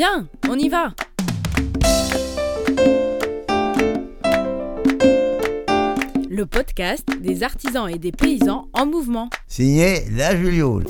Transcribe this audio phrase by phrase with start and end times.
[0.00, 0.94] Viens, on y va
[6.30, 9.28] Le podcast des artisans et des paysans en mouvement.
[9.46, 10.86] Signé La Juliole.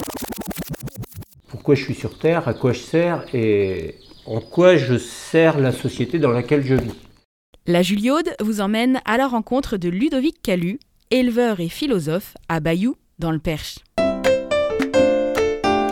[1.48, 3.96] Pourquoi je suis sur Terre, à quoi je sers et
[4.26, 6.94] en quoi je sers la société dans laquelle je vis.
[7.66, 10.78] La Juliaude vous emmène à la rencontre de Ludovic Calu,
[11.10, 13.80] éleveur et philosophe à Bayou, dans le Perche.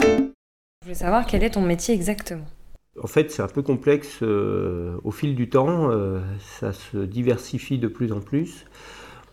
[0.07, 2.47] Je voulais savoir quel est ton métier exactement.
[3.03, 7.79] En fait, c'est un peu complexe euh, au fil du temps, euh, ça se diversifie
[7.79, 8.65] de plus en plus.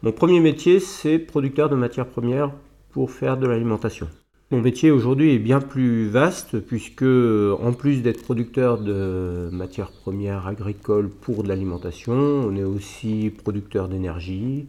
[0.04, 2.52] Mon premier métier, c'est producteur de matières premières
[2.92, 4.08] pour faire de l'alimentation.
[4.52, 10.46] Mon métier aujourd'hui est bien plus vaste puisque, en plus d'être producteur de matières premières
[10.46, 14.68] agricoles pour de l'alimentation, on est aussi producteur d'énergie,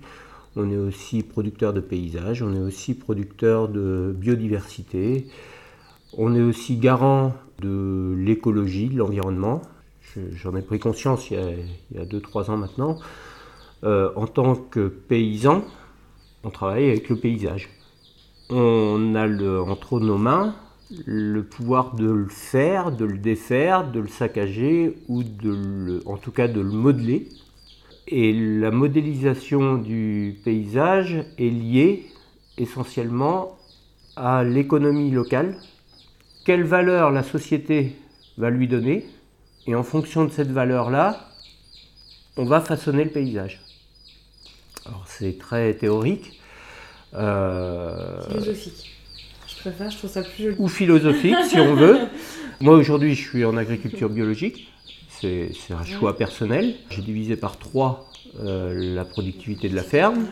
[0.57, 5.27] on est aussi producteur de paysages, on est aussi producteur de biodiversité,
[6.17, 9.63] on est aussi garant de l'écologie, de l'environnement.
[10.33, 11.39] J'en ai pris conscience il
[11.95, 12.99] y a 2-3 ans maintenant.
[13.85, 15.63] Euh, en tant que paysan,
[16.45, 17.69] on travaille avec le paysage.
[18.49, 19.27] On a
[19.61, 20.55] entre nos mains
[21.05, 25.23] le pouvoir de le faire, de le défaire, de le saccager ou
[26.07, 27.29] en tout cas de le modeler.
[28.09, 32.07] Et la modélisation du paysage est liée
[32.57, 33.59] essentiellement
[34.15, 35.57] à l'économie locale,
[36.47, 37.97] quelle valeur la société
[38.39, 39.05] va lui donner,
[39.67, 41.29] et en fonction de cette valeur-là,
[42.37, 43.61] on va façonner le paysage.
[44.85, 46.41] Alors c'est très théorique.
[47.15, 48.93] Euh, philosophique.
[49.49, 50.57] Je préfère, je trouve ça plus joli.
[50.61, 51.99] Ou philosophique, si on veut.
[52.61, 54.73] Moi aujourd'hui, je suis en agriculture biologique.
[55.09, 56.77] C'est un choix personnel.
[56.91, 58.09] J'ai divisé par trois
[58.39, 60.29] euh, la productivité de la ferme.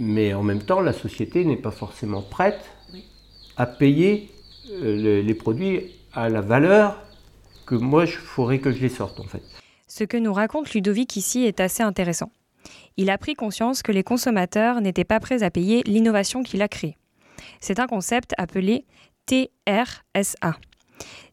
[0.00, 2.64] Mais en même temps, la société n'est pas forcément prête
[3.56, 4.31] à payer
[4.68, 6.96] les produits à la valeur
[7.66, 9.42] que moi, je faudrait que je les sorte en fait.
[9.88, 12.30] Ce que nous raconte Ludovic ici est assez intéressant.
[12.96, 16.68] Il a pris conscience que les consommateurs n'étaient pas prêts à payer l'innovation qu'il a
[16.68, 16.96] créée.
[17.60, 18.84] C'est un concept appelé
[19.26, 20.56] TRSA,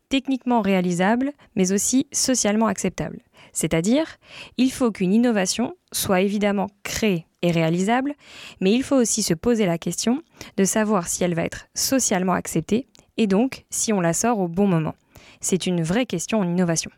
[0.10, 3.20] techniquement réalisable, mais aussi socialement acceptable.
[3.52, 4.18] C'est-à-dire,
[4.58, 8.14] il faut qu'une innovation soit évidemment créée et réalisable,
[8.62, 10.22] mais il faut aussi se poser la question
[10.58, 12.88] de savoir si elle va être socialement acceptée
[13.20, 14.96] et donc si on la sort au bon moment.
[15.42, 16.90] C'est une vraie question en innovation.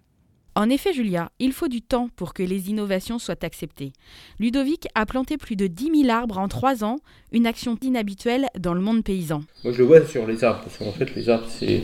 [0.53, 3.91] En effet, Julia, il faut du temps pour que les innovations soient acceptées.
[4.39, 6.97] Ludovic a planté plus de 10 000 arbres en 3 ans,
[7.31, 9.41] une action inhabituelle dans le monde paysan.
[9.63, 11.83] Moi, je le vois sur les arbres, parce qu'en fait, les arbres, c'est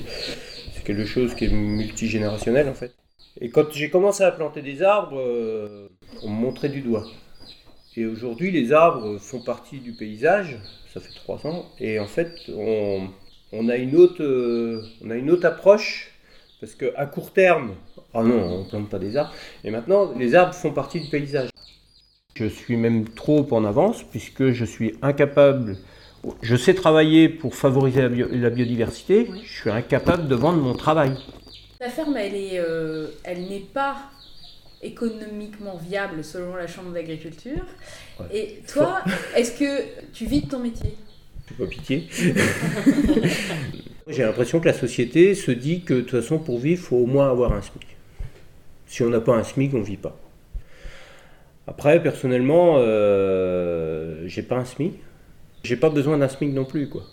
[0.83, 2.93] quelque chose qui est multigénérationnel, en fait.
[3.39, 5.87] Et quand j'ai commencé à planter des arbres, euh,
[6.21, 7.05] on me montrait du doigt.
[7.95, 10.59] Et aujourd'hui, les arbres font partie du paysage,
[10.93, 13.07] ça fait 3 ans, et en fait, on,
[13.51, 16.11] on, a, une autre, euh, on a une autre approche
[16.59, 17.75] parce qu'à court terme,
[18.13, 19.33] ah non, on ne plante pas des arbres.
[19.63, 21.49] Et maintenant, les arbres font partie du paysage.
[22.35, 25.77] Je suis même trop en avance puisque je suis incapable.
[26.41, 29.29] Je sais travailler pour favoriser la, biodiversité.
[29.43, 31.15] Je suis incapable de vendre mon travail.
[31.79, 33.97] La ferme, elle est, euh, elle n'est pas
[34.81, 37.65] économiquement viable selon la Chambre d'agriculture.
[38.33, 39.01] Et toi,
[39.35, 40.95] est-ce que tu vis de ton métier?
[41.55, 42.07] Pas pitié.
[44.07, 46.97] J'ai l'impression que la société se dit que de toute façon, pour vivre, il faut
[46.97, 47.85] au moins avoir un SMIC.
[48.85, 50.17] Si on n'a pas un SMIC, on ne vit pas.
[51.67, 54.93] Après, personnellement, euh, j'ai pas un SMIC.
[55.63, 57.03] J'ai pas besoin d'un SMIC non plus, quoi.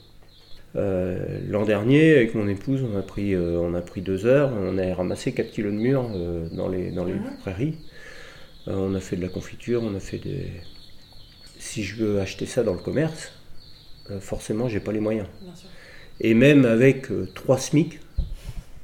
[0.77, 4.51] Euh, l'an dernier, avec mon épouse, on a, pris, euh, on a pris deux heures,
[4.53, 7.77] on a ramassé 4 kilos de murs euh, dans les, dans les prairies.
[8.67, 10.51] on a fait de la confiture, on a fait des.
[11.59, 13.33] Si je veux acheter ça dans le commerce,
[14.21, 15.27] forcément, j'ai pas les moyens.
[15.43, 15.69] Bien sûr
[16.21, 18.01] et même avec 3 euh, SMIC,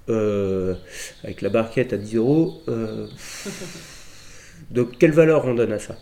[0.08, 0.74] euh,
[1.22, 3.06] avec la barquette à 10 euros, euh,
[4.70, 5.96] donc quelle valeur on donne à ça?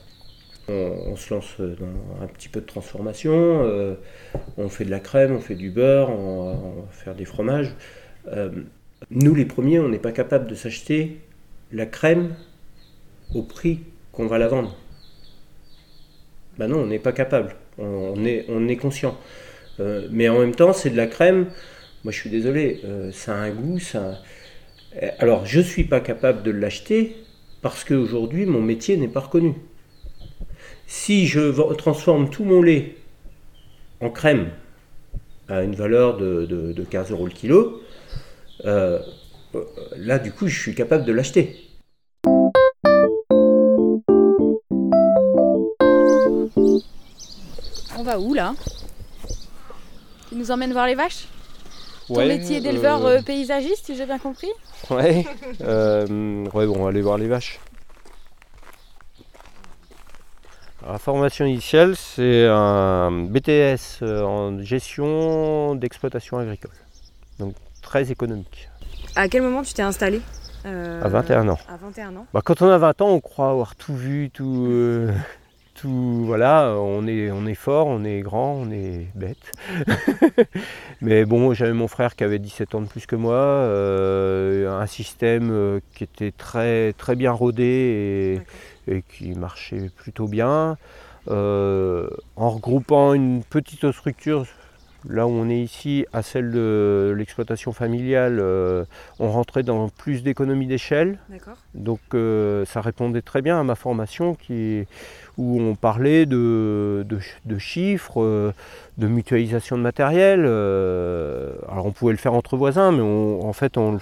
[0.71, 3.67] On, se lance dans un petit peu de transformation,
[4.59, 7.75] on fait de la crème, on fait du beurre, on, va faire des fromages.
[9.11, 11.21] nous les premiers, on n'est pas capable de s'acheter
[11.73, 12.35] la crème
[13.35, 13.81] au prix
[14.13, 14.77] qu'on va la vendre.
[16.59, 19.17] Ben non, on n'est pas capable, on, est, on est conscient.
[19.81, 21.47] Euh, mais en même temps, c'est de la crème.
[22.05, 23.79] Moi, je suis désolé, euh, ça a un goût.
[23.79, 24.21] Ça...
[25.03, 27.17] Euh, alors, je ne suis pas capable de l'acheter
[27.63, 29.55] parce qu'aujourd'hui, mon métier n'est pas reconnu.
[30.87, 32.97] Si je transforme tout mon lait
[34.01, 34.49] en crème
[35.49, 37.83] à une valeur de, de, 15 euros le kilo,
[38.65, 41.68] là, du coup, je suis capable de l'acheter.
[48.09, 48.55] Va où là
[50.33, 51.27] il nous emmène voir les vaches
[52.07, 54.51] Ton métier d'éleveur euh, paysagiste, si j'ai bien compris
[54.91, 55.27] Ouais.
[55.63, 57.59] Euh, ouais, bon, on va aller voir les vaches.
[60.87, 66.71] la formation initiale, c'est un BTS euh, en gestion d'exploitation agricole.
[67.39, 68.71] Donc très économique.
[69.17, 70.23] À quel moment tu t'es installé
[70.65, 71.59] À 21 ans.
[71.69, 72.27] À 21 ans.
[72.33, 75.09] Bah, quand on a 20 ans, on croit avoir tout vu, tout
[75.85, 79.53] voilà, on est, on est fort, on est grand, on est bête.
[81.01, 84.87] Mais bon, j'avais mon frère qui avait 17 ans de plus que moi, euh, un
[84.87, 88.41] système euh, qui était très, très bien rodé
[88.87, 90.77] et, qui marchait plutôt bien.
[91.29, 94.47] Euh, en regroupant une petite structure,
[95.09, 98.43] là où on est ici, à celle de l'exploitation familiale,
[99.19, 101.19] on rentrait dans plus d'économies d'échelle.
[101.75, 102.01] Donc
[102.67, 104.87] ça répondait très bien à ma formation qui
[105.39, 107.07] où on parlait de,
[107.59, 108.53] chiffres, euh,
[108.99, 110.43] de mutualisation de matériel.
[110.45, 113.99] Euh, alors on pouvait le faire entre voisins, mais en fait on,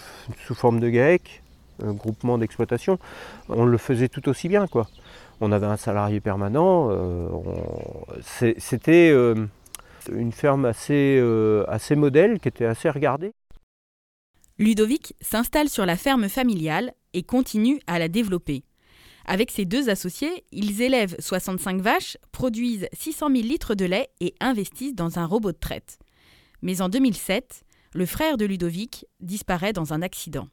[0.46, 1.42] sous forme de GAEC,
[1.84, 2.98] un groupement d'exploitation,
[3.50, 4.66] on le faisait tout aussi bien.
[4.66, 4.88] Quoi.
[5.42, 7.28] On avait un salarié permanent, euh,
[8.56, 9.14] c'était
[10.08, 11.22] une ferme assez,
[11.68, 13.32] assez modèle, qui était assez regardée.
[14.58, 18.64] Ludovic s'installe sur la ferme familiale et continue à la développer.
[19.26, 24.34] Avec ses deux associés, ils élèvent 65 vaches, produisent 600 000 litres de lait et
[24.40, 25.98] investissent dans un robot de traite.
[26.62, 30.48] Mais en 2007, le frère de Ludovic disparaît dans un accident.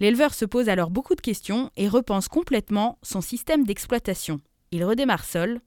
[0.00, 4.40] L'éleveur se pose alors beaucoup de questions et repense complètement son système d'exploitation.
[4.70, 5.60] Il redémarre seul,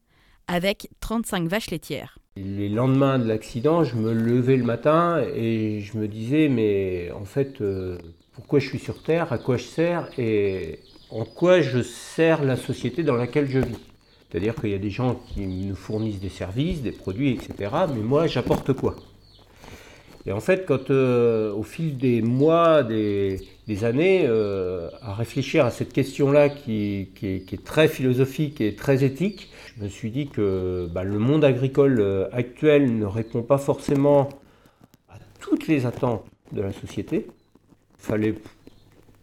[0.48, 2.18] avec 35 vaches laitières.
[2.38, 7.26] Les lendemains de l'accident, je me levais le matin et je me disais, mais en
[7.26, 7.98] fait, euh,
[8.32, 10.80] pourquoi je suis sur Terre, à quoi je sers et
[11.10, 13.80] en quoi je sers la société dans laquelle je vis.
[14.30, 17.70] C'est-à-dire qu'il y a des gens qui nous fournissent des services, des produits, etc.
[17.94, 18.96] Mais moi, j'apporte quoi?
[20.26, 23.40] Et en fait, quand euh, au fil des mois, des,
[23.84, 29.50] années, euh, à réfléchir à cette question-là qui, est, très philosophique et très éthique,
[29.82, 34.30] je me suis dit que bah, le monde agricole euh, actuel ne répond pas forcément
[35.10, 37.26] à toutes les attentes de la société.
[37.98, 38.36] Il fallait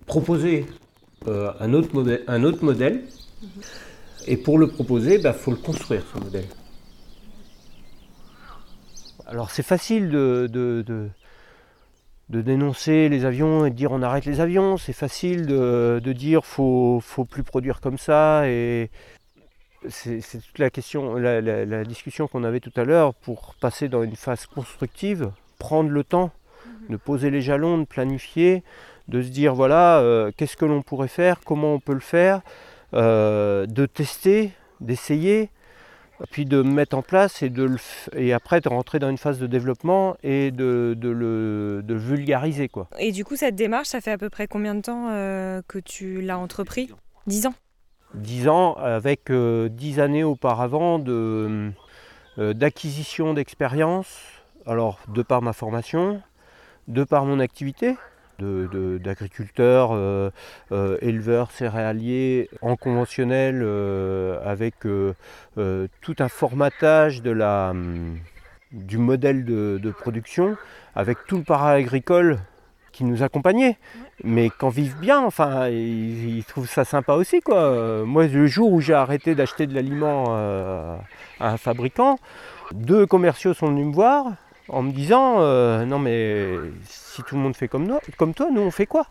[0.07, 0.67] proposer
[1.29, 3.05] euh, un, autre modèle, un autre modèle.
[4.27, 6.47] Et pour le proposer, il bah, faut le construire, ce modèle.
[9.27, 11.11] Alors c'est facile de, de,
[12.31, 14.77] dénoncer les avions et de dire on arrête les avions.
[14.77, 18.49] C'est facile de, dire faut, faut plus produire comme ça.
[18.49, 18.91] Et
[19.89, 24.17] c'est toute la question, la discussion qu'on avait tout à l'heure pour passer dans une
[24.17, 26.33] phase constructive, prendre le temps
[26.89, 28.63] de poser les jalons, de planifier,
[29.09, 32.41] de se dire voilà, euh, qu'est-ce que l'on pourrait faire, comment on peut le faire,
[32.95, 35.51] euh, de tester, d'essayer,
[36.31, 37.77] puis de mettre en place et, de le
[38.17, 42.69] et après de rentrer dans une phase de développement et de, le de vulgariser.
[42.69, 42.89] Quoi.
[42.99, 45.79] Et du coup, cette démarche, ça fait à peu près combien de temps euh, que
[45.79, 46.91] tu l'as entrepris?
[47.27, 47.55] Dix ans
[48.15, 51.71] Dix ans, avec dix années auparavant de,
[52.39, 54.19] d'acquisition d'expérience,
[54.67, 56.23] alors de par ma formation,
[56.89, 57.97] de par mon activité,
[58.39, 60.31] d'agriculteurs, euh,
[60.73, 64.75] euh, éleveurs céréaliers en conventionnel euh, avec
[66.01, 68.19] tout un formatage de la, hum,
[68.73, 70.57] du modèle de, production,
[70.95, 72.39] avec tout le para-agricole
[72.99, 73.77] qui nous accompagnait,
[74.25, 78.05] mais qu'en vivent bien, enfin, ils, trouvent ça sympa aussi, quoi.
[78.05, 80.99] Moi, le jour où j'ai arrêté d'acheter de l'aliment à
[81.39, 82.19] un fabricant,
[82.73, 84.27] deux commerciaux sont venus me voir,
[84.69, 86.57] en me disant euh, non mais
[86.89, 89.07] si tout le monde fait comme, nous, comme toi, nous on fait quoi?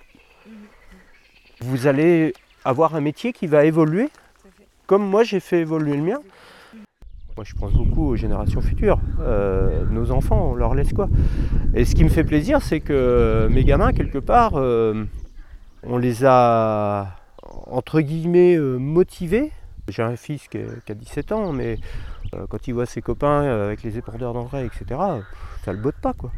[1.61, 2.33] Vous allez
[2.65, 4.09] avoir un métier qui va évoluer
[4.85, 6.19] comme moi j'ai fait évoluer le mien.
[7.37, 8.99] Moi je pense beaucoup aux générations futures.
[9.21, 11.07] Euh, nos enfants, on leur laisse quoi
[11.73, 15.05] Et ce qui me fait plaisir, c'est que mes gamins, quelque part, euh,
[15.83, 17.15] on les a
[17.67, 19.51] entre guillemets motivés.
[19.87, 21.77] J'ai un fils qui, a 17 ans, mais
[22.49, 24.99] quand il voit ses copains avec les épandeurs d'engrais, etc.,
[25.63, 26.31] ça le botte pas quoi.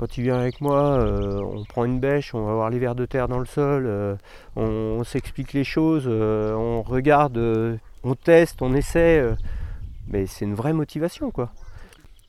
[0.00, 2.94] Quand il vient avec moi, euh, on prend une bêche, on va voir les vers
[2.94, 4.16] de terre dans le sol, euh,
[4.56, 7.38] on, s'explique les choses, euh, on regarde,
[8.02, 9.22] on teste, on essaie.
[10.10, 11.52] Mais c'est une vraie motivation quoi.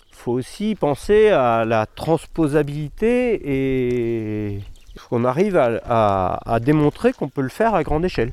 [0.10, 4.62] Il faut aussi penser à la transposabilité et
[5.10, 8.32] qu'on arrive à démontrer qu'on peut le faire à grande échelle.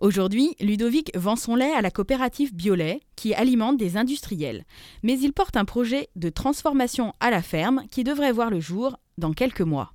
[0.00, 4.64] Aujourd'hui, Ludovic vend son lait à la coopérative Biolait, qui alimente des industriels.
[5.02, 8.96] Mais il porte un projet de transformation à la ferme qui devrait voir le jour
[9.18, 9.92] dans quelques mois.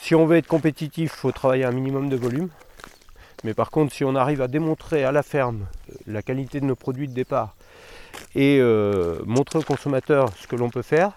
[0.00, 2.50] Si on veut être compétitif, il faut travailler un minimum de volume.
[3.44, 5.66] Mais par contre, si on arrive à démontrer à la ferme
[6.06, 7.56] la qualité de nos produits de départ
[8.34, 11.16] et euh, montrer aux consommateurs ce que l'on peut faire,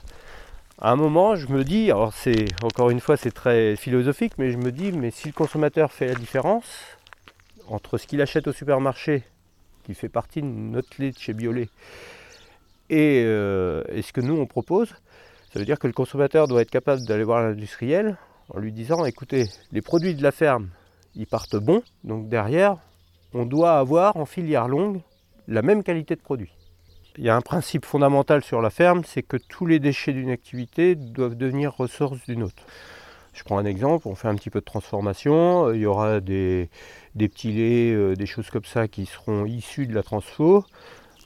[0.77, 4.51] À un moment, je me dis, alors c'est encore une fois c'est très philosophique, mais
[4.51, 6.67] je me dis, mais si le consommateur fait la différence
[7.69, 9.23] entre ce qu'il achète au supermarché,
[9.85, 11.69] qui fait partie de notre lait de chez Biolay,
[12.89, 14.89] et, euh, et ce que nous on propose,
[15.53, 18.17] ça veut dire que le consommateur doit être capable d'aller voir l'industriel
[18.49, 20.67] en lui disant, écoutez, les produits de la ferme,
[21.15, 22.77] ils partent bons, donc derrière,
[23.33, 25.01] on doit avoir en filière longue
[25.47, 26.51] la même qualité de produit.
[27.17, 30.31] Il y a un principe fondamental sur la ferme, c'est que tous les déchets d'une
[30.31, 32.63] activité doivent devenir ressources d'une autre.
[33.33, 36.69] Je prends un exemple, on fait un petit peu de transformation, il y aura des,
[37.17, 40.65] petits laits, euh, des choses comme ça qui seront issus de la transfo.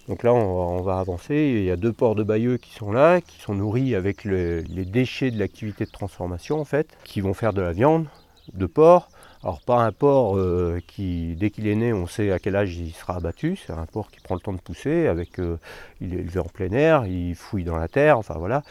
[0.08, 1.53] Donc là, on va, avancer.
[1.58, 4.62] Il y a deux porcs de Bayeux qui sont là, qui sont nourris avec le-
[4.62, 8.08] les déchets de l'activité de transformation, en fait, qui vont faire de la viande
[8.53, 9.10] de porc.
[9.43, 12.75] Alors pas un porc euh, qui, dès qu'il est né, on sait à quel âge
[12.75, 13.58] il sera abattu.
[13.65, 15.08] C'est un porc qui prend le temps de pousser.
[15.08, 15.58] Avec, euh,
[16.01, 18.17] il est élevé en plein air, il fouille dans la terre.
[18.17, 18.63] Enfin voilà.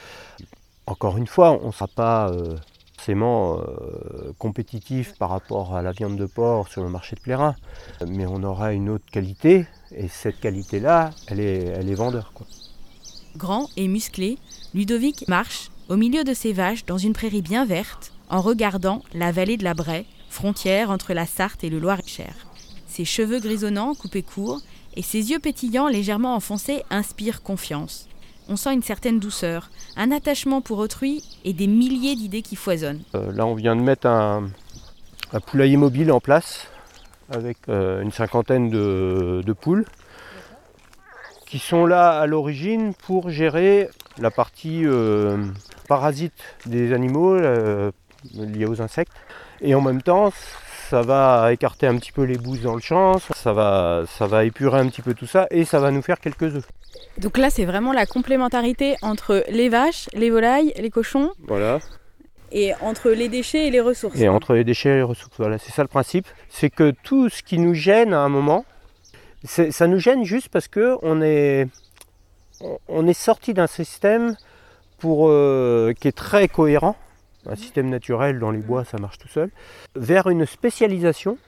[0.87, 2.57] Encore une fois, on ne sera pas euh,
[2.97, 3.61] forcément
[4.39, 7.55] compétitif par rapport à la viande de porc sur le marché de Plérin,
[8.07, 9.67] mais on aura une autre qualité.
[9.93, 12.33] Et cette qualité-là, elle est, elle est vendeur.
[12.35, 12.47] Quoi.
[13.37, 14.37] Grand et musclé,
[14.75, 19.33] Ludovic marche au milieu de ses vaches dans une prairie bien verte, en regardant la
[19.33, 22.35] vallée de la Braie, frontière entre la Sarthe et le Loir-et-Cher.
[22.87, 24.61] Ses cheveux grisonnants coupés courts
[24.97, 28.09] et ses yeux pétillants légèrement enfoncés inspirent confiance.
[28.49, 33.03] On sent une certaine douceur, un attachement pour autrui et des milliers d'idées qui foisonnent.
[33.15, 34.49] Euh, là, on vient de mettre un,
[35.47, 36.67] poulailler mobile en place
[37.31, 39.85] avec euh, une cinquantaine de, poules
[41.47, 45.45] qui sont là à l'origine pour gérer la partie euh,
[45.87, 47.37] parasite des animaux
[48.35, 49.13] liés aux insectes.
[49.61, 50.33] Et en même temps,
[50.89, 54.45] ça va écarter un petit peu les bouses dans le champ, ça va, ça va
[54.45, 56.69] épurer un petit peu tout ça et ça va nous faire quelques œufs.
[57.19, 61.81] Donc là, c'est vraiment la complémentarité entre les vaches, les volailles, les cochons Voilà.
[62.53, 64.19] et entre les déchets et les ressources.
[64.19, 66.27] Et entre les déchets et les ressources, voilà, c'est ça le principe.
[66.49, 68.65] C'est que tout ce qui nous gêne à un moment,
[69.45, 71.69] ça nous gêne juste parce que on est,
[72.89, 74.37] on est sorti d'un système
[74.99, 76.97] pour, euh, qui est très cohérent,
[77.47, 79.51] un système naturel dans les bois, ça marche tout seul,
[79.95, 81.39] vers une spécialisation.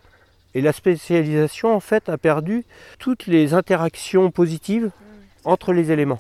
[0.55, 2.65] Et la spécialisation, en fait, a perdu
[2.99, 4.91] toutes les interactions positives
[5.45, 6.19] entre les éléments.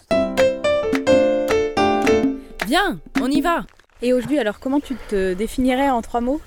[2.67, 3.67] Bien, on y va
[4.03, 6.41] Et aujourd'hui, alors comment tu te définirais en trois mots?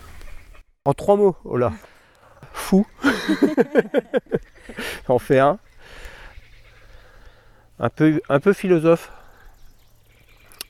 [0.85, 1.73] En trois mots, oh là.
[2.53, 2.87] Fou.
[5.07, 5.59] J'en fais un.
[7.79, 9.11] Un peu, un peu philosophe.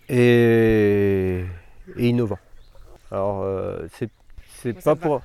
[0.10, 1.46] Et,
[1.98, 2.40] et innovant.
[3.12, 4.10] Alors, euh, c'est,
[4.62, 5.22] c'est pas pour,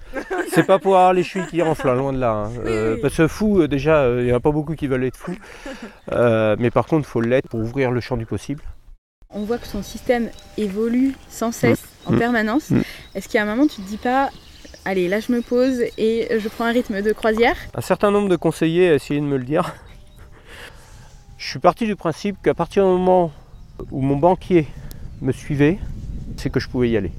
[0.66, 2.32] pas pour avoir les chevilles qui renflent, hein, loin de là.
[2.32, 2.50] hein.
[2.66, 5.16] Euh, Parce que fou, euh, déjà, il n'y en a pas beaucoup qui veulent être
[5.16, 5.34] fou.
[6.12, 8.62] Euh, mais par contre, il faut l'être pour ouvrir le champ du possible.
[9.30, 12.18] On voit que son système évolue sans cesse, en Mm.
[12.18, 12.70] permanence.
[12.70, 12.80] Mm.
[13.14, 14.30] Est-ce qu'à un moment, tu te dis pas,
[14.86, 17.56] allez, là je me pose et je prends un rythme de croisière?
[17.74, 19.74] Un certain nombre de conseillers a essayé de me le dire.
[21.36, 23.30] Je suis parti du principe qu'à partir du moment
[23.90, 24.66] où mon banquier
[25.20, 25.78] me suivait,
[26.38, 27.12] c'est que je pouvais y aller.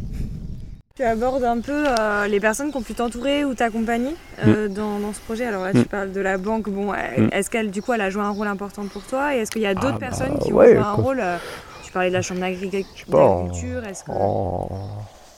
[0.95, 4.99] Tu abordes un peu euh, les personnes qui ont pu t'entourer ou t'accompagner euh, dans,
[4.99, 5.45] dans ce projet.
[5.45, 5.85] Alors là, tu Mm.
[5.85, 6.69] parles de la banque.
[6.69, 7.29] Bon, euh, Mm.
[7.31, 9.33] est-ce qu'elle, du coup, elle a joué un rôle important pour toi?
[9.33, 11.03] Et est-ce qu'il y a d'autres Ah bah, personnes qui ouais, ont joué un quoi.
[11.03, 11.37] rôle euh,
[11.85, 13.05] Tu parlais de la chambre d'agriculture.
[13.07, 14.11] Que...
[14.11, 14.67] En,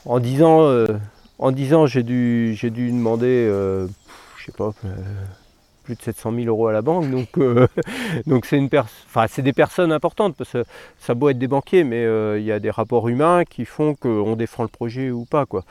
[0.06, 0.86] en 10 ans,
[1.38, 3.46] en 10 ans j'ai, dû, j'ai dû demander,
[4.38, 4.74] je sais pas,
[5.84, 7.10] plus de 700 000 euros à la banque.
[7.10, 7.68] Donc, euh,
[8.26, 10.64] donc c'est, une des personnes importantes parce que
[11.00, 13.96] ça beau être des banquiers, mais euh, il y a des rapports humains qui font
[13.96, 15.46] qu'on défend le projet ou pas.
[15.46, 15.64] Quoi.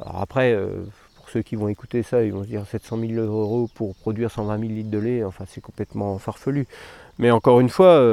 [0.00, 0.84] Alors après, euh,
[1.16, 4.30] pour ceux qui vont écouter ça, ils vont se dire 700 000 euros pour produire
[4.30, 6.66] 120 000 litres de lait, enfin c'est complètement farfelu.
[7.18, 8.04] Mais encore une fois,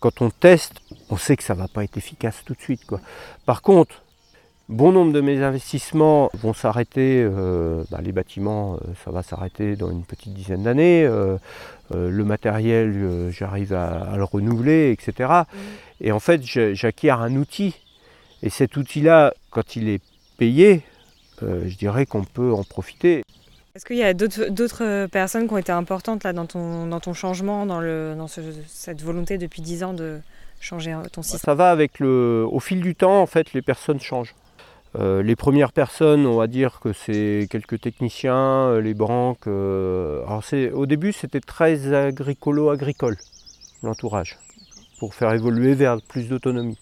[0.00, 0.74] quand on teste,
[1.08, 2.84] on sait que ça ne va pas être efficace tout de suite.
[2.84, 3.00] Quoi.
[3.46, 4.03] Par contre,
[4.68, 9.76] bon nombre de mes investissements vont s'arrêter, euh, bah, les bâtiments, euh, ça va s'arrêter
[9.76, 11.04] dans une petite dizaine d'années.
[11.04, 11.36] euh,
[11.94, 15.42] euh, le matériel, j'arrive à, à le renouveler, etc.
[16.00, 17.74] Et en fait, j'acquiers un outil.
[18.42, 20.00] Et cet outil-là, quand il est
[20.38, 20.82] payé,
[21.42, 23.22] je dirais qu'on peut en profiter.
[23.74, 27.12] Est-ce qu'il y a d'autres, personnes qui ont été importantes là, dans, ton, dans ton
[27.12, 30.20] changement, dans, le, dans ce- cette volonté depuis 10 ans de
[30.60, 31.40] changer ton système?
[31.40, 32.46] Ça va avec le.
[32.50, 34.34] Au fil du temps, en fait, les personnes changent.
[34.96, 39.46] Euh, les premières personnes, on va dire que c'est quelques techniciens, euh, les banques.
[39.48, 40.22] euh,
[40.72, 43.16] au début, c'était très agricolo-agricole,
[43.82, 44.38] l'entourage,
[45.00, 46.78] pour faire évoluer vers plus d'autonomie.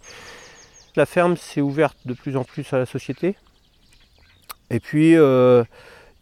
[0.95, 3.35] La ferme s'est ouverte de plus en plus à la société.
[4.71, 5.67] Et puis, il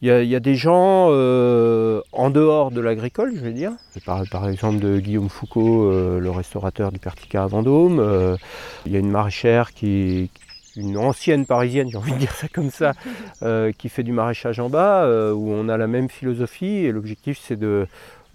[0.02, 3.72] y, a- des gens en dehors de l'agricole, je vais dire.
[3.96, 8.36] Je parle par exemple de Guillaume Foucault, le restaurateur du Pertica à Vendôme.
[8.86, 10.30] Il y a une maraîchère qui,
[10.76, 12.92] une ancienne parisienne, j'ai envie de dire ça comme ça,
[13.42, 16.84] euh, qui fait du maraîchage en bas, euh, où on a la même philosophie.
[16.84, 17.86] Et l'objectif, c'est de,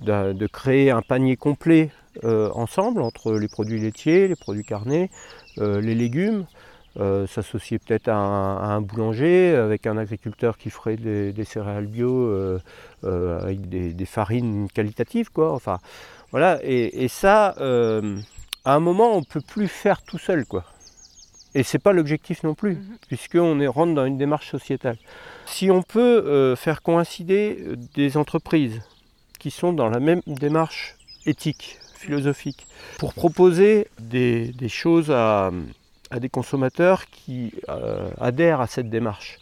[0.01, 1.89] de, créer un panier complet
[2.24, 5.10] euh, ensemble entre les produits laitiers, les produits carnés,
[5.58, 6.46] les légumes.
[7.27, 12.32] S'associer peut-être à, un- boulanger avec un agriculteur qui ferait des, céréales bio
[13.04, 15.51] avec des, farines qualitatives, quoi.
[15.51, 15.80] Enfin,
[16.32, 16.60] voilà.
[16.63, 17.54] Et, et ça,
[18.65, 20.63] à un moment, on peut plus faire tout seul, quoi.
[21.56, 24.98] Et c'est pas l'objectif non plus, puisqu'on est rentre dans une démarche sociétale.
[25.46, 28.82] Si on peut euh, faire coïncider euh, des entreprises
[29.40, 32.68] qui sont dans la même démarche éthique, philosophique,
[33.00, 35.52] pour proposer des, des choses à,
[36.12, 39.40] à des consommateurs qui euh, adhèrent à cette démarche,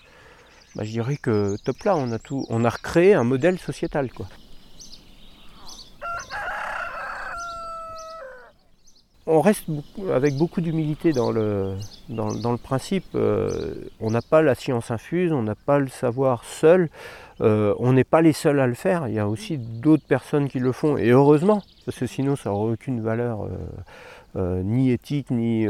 [0.76, 4.12] bah, je dirais que top là, on a tout, on a recréé un modèle sociétal,
[4.12, 4.28] quoi.
[9.26, 9.66] On reste
[10.12, 11.76] avec beaucoup d'humilité dans le,
[12.62, 13.06] principe.
[13.16, 16.90] euh, on n'a pas la science infuse, on n'a pas le savoir seul.
[17.42, 19.08] euh, on n'est pas les seuls à le faire.
[19.08, 22.50] Il y a aussi d'autres personnes qui le font, et heureusement, parce que sinon ça
[22.50, 23.48] n'aurait aucune valeur,
[24.36, 25.66] euh, ni éthique, ni.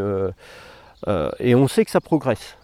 [1.40, 2.58] et on sait que ça progresse.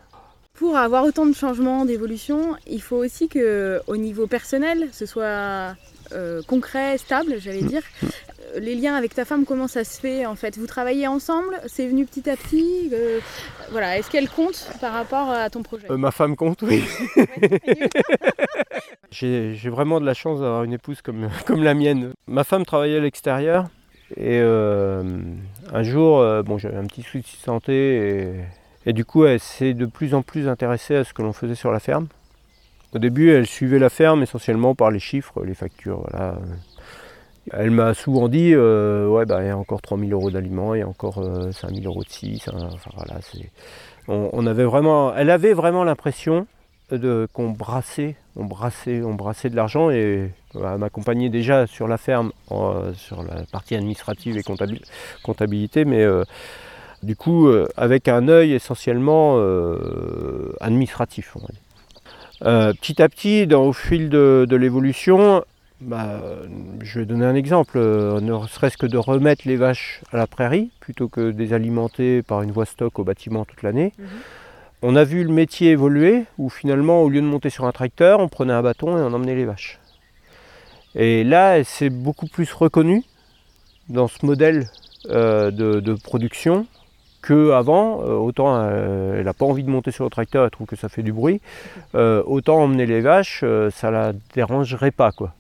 [0.53, 5.75] Pour avoir autant de changements, d'évolution, il faut aussi que au niveau personnel, ce soit
[6.13, 7.82] euh, concret, stable, j'allais dire.
[8.04, 10.58] Euh, Les liens avec ta femme, comment ça se fait en fait?
[10.58, 11.56] Vous travaillez ensemble?
[11.68, 12.89] C'est venu petit à petit?
[12.94, 13.20] Euh,
[13.72, 15.86] Voilà, est-ce qu'elle compte par rapport à ton projet?
[15.92, 16.84] Euh, ma femme compte, oui.
[19.12, 22.13] J'ai vraiment de la chance d'avoir une épouse comme, comme la mienne.
[22.28, 23.68] Ma femme travaillait à l'extérieur
[24.18, 28.34] et un jour, bon, j'avais un petit souci de santé et,
[28.88, 31.56] et du coup, elle s'est de plus en plus intéressée à ce que l'on faisait
[31.56, 32.08] sur la ferme.
[32.93, 36.03] Au début, elle suivait la ferme essentiellement par les chiffres, les factures.
[36.10, 36.39] Voilà.
[37.51, 40.79] Elle m'a souvent dit euh, Ouais, bah, il y a encore 3000 euros d'aliments, il
[40.79, 42.39] y a encore euh, 5000 euros de ci.
[42.39, 43.19] ça- Enfin, voilà,
[44.08, 46.48] on, avait vraiment, elle avait vraiment l'impression
[47.34, 51.97] qu'on brassait, on brassait, on brassait de l'argent et euh, elle m'accompagnait déjà sur la
[51.97, 54.82] ferme, en- sur la partie administrative et comptabil-
[55.23, 56.23] comptabilité, mais euh,
[57.04, 61.36] du coup euh, avec un œil essentiellement euh, administratif.
[61.36, 61.62] on va dire.
[62.45, 65.43] Euh, petit à petit, dans, au fil de, de l'évolution,
[65.82, 66.21] bah,
[66.82, 70.28] je vais donner un exemple, euh, ne serait-ce que de remettre les vaches à la
[70.28, 73.93] prairie plutôt que de les alimenter par une voie stock au bâtiment toute l'année.
[74.82, 78.19] On a vu le métier évoluer où finalement, au lieu de monter sur un tracteur,
[78.19, 79.80] on prenait un bâton et on emmenait les vaches.
[80.95, 83.04] Et là, s'est beaucoup plus reconnue
[83.89, 84.67] dans ce modèle
[85.10, 86.65] euh, de, de production
[87.21, 88.01] qu'avant.
[88.01, 90.75] Euh, autant euh, elle n'a pas envie de monter sur le tracteur, elle trouve que
[90.75, 91.41] ça fait du bruit.
[91.95, 95.12] Euh, autant emmener les vaches, euh, ça la dérangerait pas.
[95.12, 95.34] Quoi.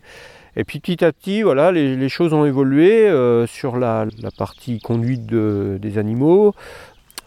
[0.55, 3.07] Et puis petit à petit, voilà, les, choses ont évolué
[3.47, 6.53] sur la, partie conduite de- des animaux,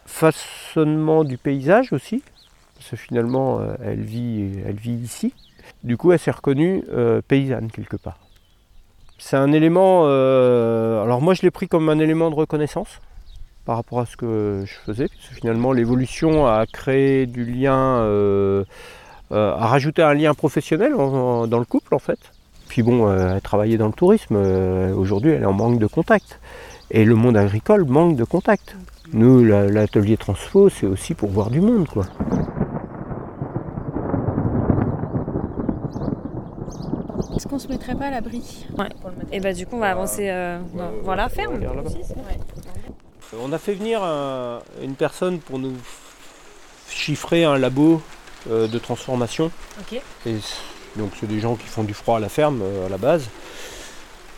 [0.05, 2.21] façonnement du paysage aussi,
[2.75, 5.33] parce que finalement, elle, vit, elle vit ici.
[5.83, 6.83] Du coup, elle s'est reconnue
[7.27, 8.19] paysanne quelque part.
[9.17, 12.99] C'est un élément, alors moi je l'ai pris comme un élément de reconnaissance
[13.65, 17.77] par rapport à ce que je faisais, parce que finalement l'évolution a créé du lien,
[17.99, 18.63] euh,
[19.31, 22.19] euh, a rajouté un lien professionnel en- en- dans le couple en fait.
[22.67, 25.87] Puis bon, euh, elle travaillait dans le tourisme, euh, aujourd'hui elle est en manque de
[25.87, 26.39] contact.
[26.91, 28.75] Et le monde agricole manque de contact.
[29.13, 32.05] Nous, la- l'atelier Transfo, c'est aussi pour voir du monde quoi.
[37.35, 38.89] Est-ce qu'on se mettrait pas à l'abri Ouais.
[39.31, 41.59] Et bah du coup on va avancer euh, dans- voir la ferme.
[43.41, 45.73] On a fait venir un- une personne pour nous
[46.89, 48.01] chiffrer un labo
[48.49, 49.51] euh, de transformation.
[50.25, 50.35] Et
[50.97, 53.29] donc c'est des gens qui font du froid à la ferme euh, à la base.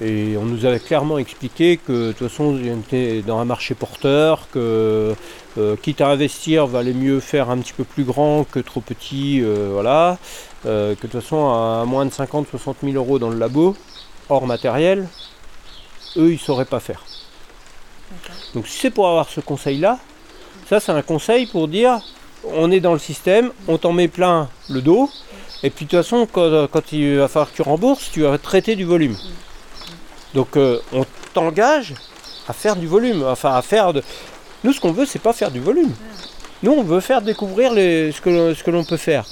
[0.01, 3.75] Et on nous avait clairement expliqué que de toute façon on était dans un marché
[3.75, 5.15] porteur, que
[5.57, 9.41] euh, quitte à investir, valait mieux faire un petit peu plus grand que trop petit,
[9.41, 10.17] voilà.
[10.63, 13.75] Que de toute façon à moins de 50-60 000 euros dans le labo,
[14.29, 15.07] hors matériel,
[16.17, 17.03] eux ils sauraient pas faire.
[18.53, 19.99] Donc si c'est pour avoir ce conseil-là,
[20.69, 21.99] ça c'est un conseil pour dire
[22.53, 25.09] on est dans le système, on t'en met plein le dos,
[25.63, 28.37] et puis de toute façon quand, quand il va falloir que tu rembourses, tu vas
[28.37, 29.15] traiter du volume.
[30.33, 31.93] Donc euh, on t'engage
[32.47, 34.03] à faire du volume, enfin à faire de...
[34.63, 35.93] Nous ce qu'on veut c'est pas faire du volume.
[36.63, 39.25] Nous on veut faire découvrir les- ce que, l'on- ce que l'on peut faire.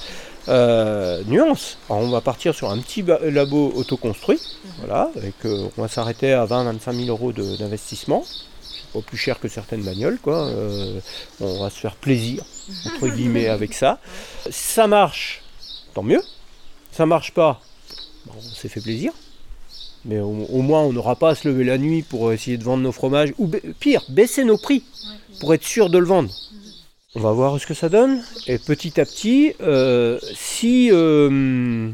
[0.48, 4.38] Euh, nuance, Alors, on va partir sur un petit labo autoconstruit,
[4.80, 8.24] voilà, avec, euh, on va s'arrêter à 20-25 000 euros d'investissement
[8.94, 10.46] pas plus cher que certaines bagnoles, quoi.
[10.46, 11.00] Euh,
[11.40, 12.44] on va se faire plaisir,
[12.86, 13.98] entre guillemets, avec ça.
[14.50, 15.42] Ça marche,
[15.92, 16.22] tant mieux.
[16.92, 17.60] Ça marche pas,
[18.28, 19.12] on s'est fait plaisir.
[20.04, 22.82] Mais au, moins, on n'aura pas à se lever la nuit pour essayer de vendre
[22.82, 23.32] nos fromages.
[23.38, 24.84] Ou pire, baisser nos prix
[25.40, 26.30] pour être sûr de le vendre.
[27.14, 28.22] On va voir ce que ça donne.
[28.46, 31.90] Et petit à petit, euh, si, euh,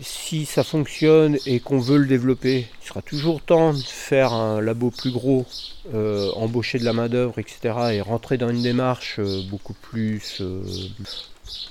[0.00, 4.60] si ça fonctionne et qu'on veut le développer, il sera toujours temps de faire un
[4.60, 5.46] labo plus gros,
[5.94, 7.74] euh, embaucher de la main-d'œuvre, etc.
[7.92, 10.62] et rentrer dans une démarche euh, beaucoup plus euh,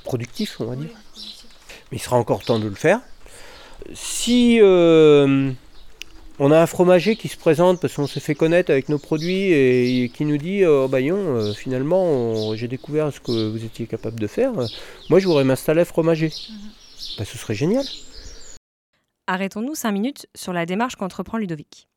[0.04, 0.90] productif, on va dire.
[1.92, 3.00] Mais il sera encore temps de le faire.
[3.94, 5.52] Si euh,
[6.40, 9.52] on a un fromager qui se présente parce qu'on s'est fait connaître avec nos produits
[9.52, 13.86] et, et qui nous dit oh, Bayon, euh, finalement, j'ai découvert ce que vous étiez
[13.88, 14.54] capable de faire,
[15.10, 16.32] moi je voudrais m'installer fromager.
[17.18, 17.86] Bah, ce serait génial.
[19.28, 21.90] Arrêtons-nous cinq minutes sur la démarche qu'entreprend Ludovic.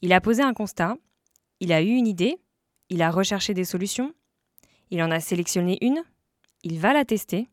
[0.00, 0.96] Il a posé un constat,
[1.60, 2.38] il a eu une idée,
[2.88, 4.14] il a recherché des solutions,
[4.90, 6.02] il en a sélectionné une,
[6.62, 7.48] il va la tester,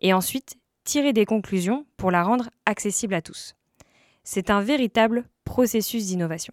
[0.00, 3.54] et ensuite tirer des conclusions pour la rendre accessible à tous.
[4.24, 6.52] C'est un véritable processus d'innovation.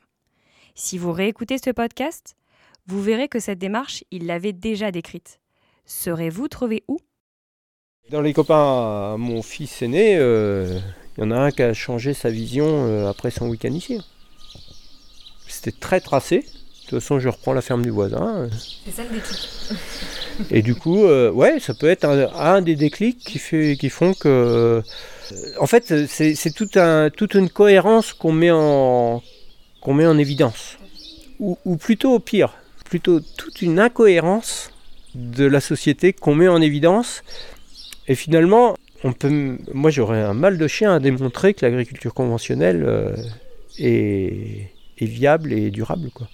[0.75, 2.37] Si vous réécoutez ce podcast,
[2.87, 5.41] vous verrez que cette démarche, il l'avait déjà décrite.
[5.85, 6.99] Serez-vous trouvé où?
[8.09, 10.79] Dans les copains mon fils aîné, euh,
[11.21, 13.99] il y en a un qui a changé sa vision euh, après son week-end ici.
[15.47, 16.39] C'était très tracé.
[16.39, 18.49] De toute façon, je reprends la ferme du voisin.
[18.85, 19.49] C'est ça le déclic.
[20.49, 23.89] Et du coup, euh, ouais, ça peut être un, un des déclics qui, fait, qui
[23.89, 24.27] font que.
[24.27, 24.81] euh,
[25.59, 30.77] en fait, c'est c'est tout un, toute une cohérence qu'on met, qu'on met en évidence.
[31.39, 32.55] Ou, ou plutôt au pire,
[32.85, 34.71] plutôt toute une incohérence
[35.13, 37.21] de la société qu'on met en évidence.
[38.07, 42.83] Et finalement, on peut, moi j'aurais un mal de chien à démontrer que l'agriculture conventionnelle
[42.85, 43.15] euh,
[43.79, 46.09] est, est viable et durable.
[46.13, 46.27] Quoi.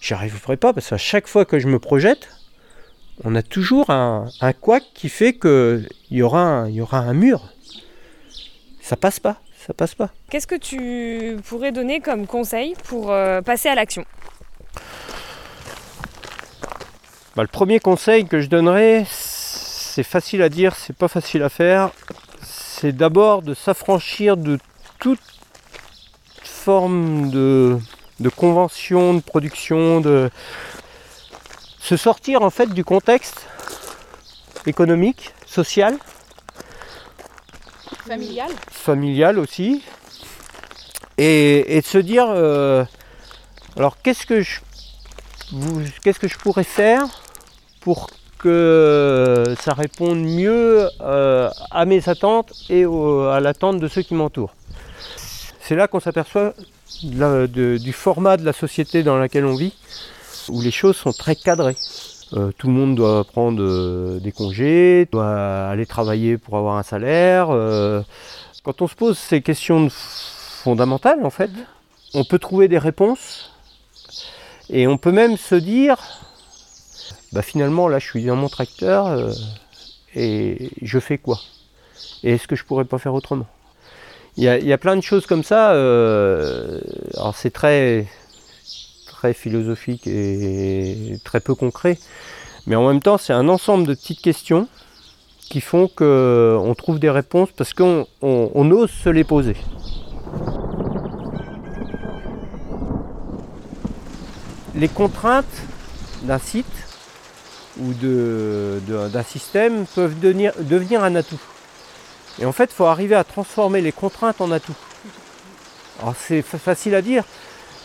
[0.00, 2.28] J'y arriverai pas parce qu'à chaque fois que je me projette,
[3.24, 6.98] on a toujours un, un couac qui fait qu'il y, aura un- il y aura
[6.98, 7.48] un mur.
[8.80, 10.10] Ça passe pas, ça passe pas.
[10.30, 14.04] Qu'est-ce que tu pourrais donner comme conseil pour euh, passer à l'action?
[17.36, 19.33] Bah, le premier conseil que je donnerais, c'est
[20.02, 21.90] facile à dire, c'est pas facile à faire.
[22.42, 24.58] C'est d'abord de s'affranchir de
[24.98, 25.20] toute
[26.42, 27.78] forme de,
[28.20, 30.30] de convention, de production, de
[31.78, 33.46] se sortir en fait du contexte
[34.66, 35.96] économique, social,
[38.06, 39.82] Familial familial aussi,
[41.16, 42.84] et, et de se dire, euh,
[43.76, 44.60] alors qu'est-ce que je,
[45.52, 47.04] vous- qu'est-ce que je pourrais faire
[47.80, 48.10] pour
[48.44, 54.14] que ça réponde mieux euh, à mes attentes et au- à l'attente de ceux qui
[54.14, 54.54] m'entourent.
[55.60, 56.52] C'est là qu'on s'aperçoit
[57.02, 59.74] du format de la société dans laquelle on vit,
[60.50, 61.76] où les choses sont très cadrées.
[62.34, 66.82] Euh, tout le monde doit prendre euh, des congés, doit aller travailler pour avoir un
[66.82, 67.48] salaire.
[67.50, 68.02] euh,
[68.62, 71.50] quand on se pose ces questions fondamentales, en fait,
[72.14, 73.50] on peut trouver des réponses
[74.70, 75.96] et on peut même se dire
[77.34, 79.32] bah finalement, là, je suis dans mon tracteur euh,
[80.14, 81.40] et je fais quoi?
[82.22, 83.46] Et est-ce que je pourrais pas faire autrement?
[84.36, 85.72] Il y, a, il y a plein de choses comme ça.
[85.72, 86.80] euh,
[87.14, 88.06] alors, c'est très,
[89.06, 91.98] très philosophique et très peu concret,
[92.66, 94.68] mais en même temps, c'est un ensemble de petites questions
[95.50, 99.56] qui font qu'on trouve des réponses parce qu'on on- on ose se les poser.
[104.74, 105.44] Les contraintes
[106.22, 106.66] d'un site
[107.80, 111.40] ou d'un système peuvent devenir, un atout.
[112.40, 114.74] Et en fait, il faut arriver à transformer les contraintes en atouts.
[116.00, 117.24] Alors c'est fa- facile à dire,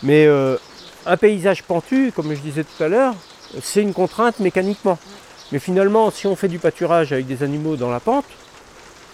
[0.02, 0.56] mais euh,
[1.06, 3.14] un paysage pentu, comme je disais tout à l'heure,
[3.62, 4.98] c'est une contrainte mécaniquement.
[5.52, 8.24] Mais finalement, si on fait du pâturage avec des animaux dans la pente,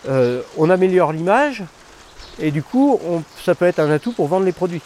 [0.08, 1.64] euh, on améliore l'image
[2.38, 3.00] et du coup,
[3.44, 4.82] ça peut être un atout pour vendre les produits.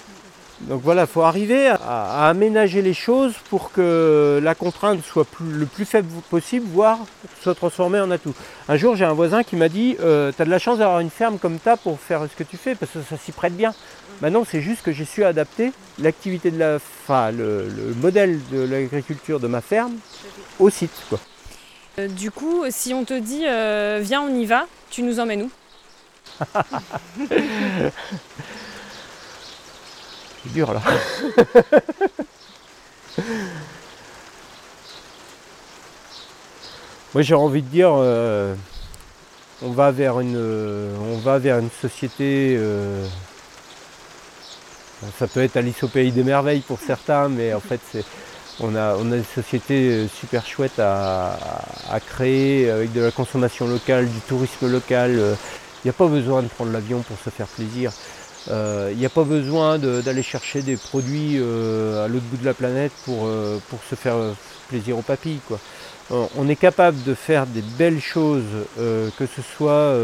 [0.63, 5.25] Donc voilà, il faut arriver à, à aménager les choses pour que la contrainte soit
[5.25, 6.99] plus- le plus faible possible, voire
[7.43, 8.35] soit transformée en atout.
[8.69, 11.01] Un jour, j'ai un voisin qui m'a dit euh, Tu as de la chance d'avoir
[11.01, 13.57] une ferme comme ta pour faire ce que tu fais, parce que ça s'y prête
[13.57, 13.73] bien.
[14.21, 16.77] Maintenant, c'est juste que j'ai su adapter l'activité de la.
[16.77, 19.95] Enfin, le, le modèle de l'agriculture de ma ferme
[20.59, 20.93] au site.
[21.09, 21.19] Quoi.
[21.99, 25.45] Euh, Du coup, si on te dit euh, viens, on y va, tu nous emmènes
[25.45, 25.51] où?
[30.43, 30.81] C'est dur là.
[37.13, 38.55] Moi j'ai envie de dire, euh,
[39.63, 43.05] on, va vers une, euh, on va vers une société, euh,
[45.19, 48.05] ça peut être Alice au pays des merveilles pour certains, mais en fait c'est,
[48.61, 51.37] on, a, on a une société super chouette à
[52.07, 55.11] créer avec de la consommation locale, du tourisme local.
[55.83, 57.91] Il n'y a pas besoin de prendre l'avion pour se faire plaisir.
[58.51, 62.93] Il n'y a pas besoin d'aller chercher des produits à l'autre bout de la planète
[63.05, 63.29] pour,
[63.69, 64.17] pour se faire
[64.69, 65.41] plaisir aux papilles.
[65.47, 65.59] Quoi.
[66.37, 68.45] on est capable de faire des belles choses,
[68.77, 69.95] que ce soit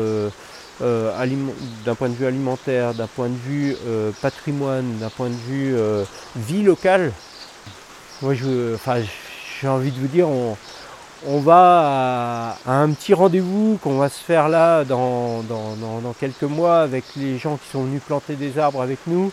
[0.81, 3.77] d'un point de vue alimentaire, d'un point de vue
[4.23, 5.75] patrimoine, d'un point de vue
[6.37, 7.13] vie locale.
[8.23, 10.29] Moi, j'ai envie de vous dire,
[11.25, 15.43] on va à, un petit rendez-vous qu'on va se faire là dans,
[16.19, 19.33] quelques mois avec les gens qui sont venus planter des arbres avec nous.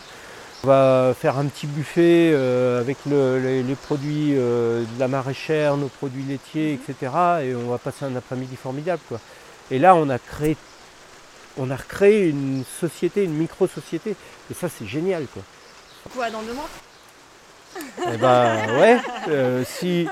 [0.62, 5.88] On va faire un petit buffet euh, avec les, produits euh, de la maraîchère, nos
[5.88, 7.12] produits laitiers, etc.
[7.42, 9.02] Et on va passer un après-midi formidable.
[9.70, 10.56] Et là, on a créé,
[11.58, 14.16] on a recréé une société, une micro-société.
[14.50, 15.26] Et ça, c'est génial.
[15.26, 15.42] Quoi.
[16.14, 16.68] Quoi, dans deux mois?
[18.12, 20.06] Eh ben ouais, euh, si,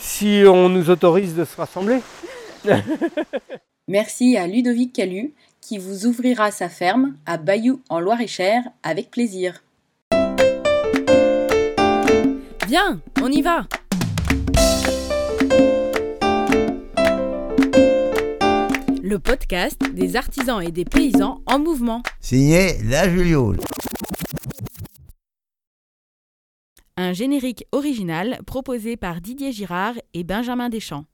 [0.00, 2.00] si on nous autorise de se rassembler.
[3.88, 9.62] Merci à Ludovic Calu qui vous ouvrira sa ferme à Bayou en Loire-et-Cher avec plaisir.
[12.66, 13.66] Viens, on y va
[19.02, 22.02] Le podcast des artisans et des paysans en mouvement.
[22.20, 23.58] Signé La Juliole.
[27.02, 31.06] Un générique original proposé par Didier Girard et Benjamin Deschamps.